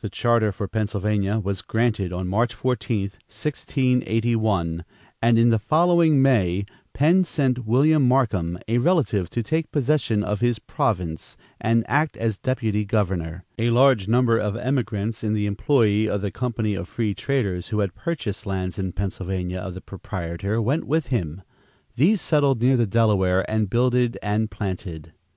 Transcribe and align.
The 0.00 0.08
charter 0.08 0.50
for 0.50 0.66
Pennsylvania 0.66 1.38
was 1.38 1.62
granted 1.62 2.12
on 2.12 2.26
March 2.26 2.52
14, 2.52 3.02
1681, 3.28 4.84
and 5.22 5.38
in 5.38 5.50
the 5.50 5.58
following 5.60 6.20
May, 6.20 6.66
Penn 6.92 7.22
sent 7.22 7.64
William 7.64 8.02
Markham, 8.02 8.58
a 8.66 8.78
relative, 8.78 9.30
to 9.30 9.40
take 9.40 9.70
possession 9.70 10.24
of 10.24 10.40
his 10.40 10.58
province 10.58 11.36
and 11.60 11.84
act 11.88 12.16
as 12.16 12.36
deputy 12.36 12.84
governor. 12.84 13.44
A 13.56 13.70
large 13.70 14.08
number 14.08 14.36
of 14.36 14.56
emigrants 14.56 15.22
in 15.22 15.32
the 15.32 15.46
employ 15.46 16.10
of 16.12 16.22
the 16.22 16.32
"company 16.32 16.74
of 16.74 16.88
free 16.88 17.14
traders" 17.14 17.68
who 17.68 17.78
had 17.78 17.94
purchased 17.94 18.46
lands 18.46 18.80
in 18.80 18.90
Pennsylvania 18.90 19.60
of 19.60 19.74
the 19.74 19.80
proprietor, 19.80 20.60
went 20.60 20.88
with 20.88 21.06
him. 21.14 21.42
These 21.94 22.20
settled 22.20 22.60
near 22.60 22.76
the 22.76 22.84
Delaware 22.88 23.48
and 23.48 23.70
"builded 23.70 24.18
and 24.24 24.50
planted." 24.50 25.12